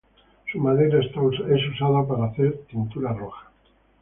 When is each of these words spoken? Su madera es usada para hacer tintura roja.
Su 0.51 0.57
madera 0.57 0.99
es 0.99 1.67
usada 1.75 2.07
para 2.07 2.25
hacer 2.25 2.61
tintura 2.71 3.13
roja. 3.13 3.51